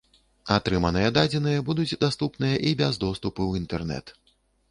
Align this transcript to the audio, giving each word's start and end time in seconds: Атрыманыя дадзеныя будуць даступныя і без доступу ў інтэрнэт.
Атрыманыя 0.53 1.09
дадзеныя 1.17 1.59
будуць 1.67 1.99
даступныя 2.05 2.55
і 2.69 2.73
без 2.81 2.93
доступу 3.05 3.41
ў 3.47 3.51
інтэрнэт. 3.65 4.05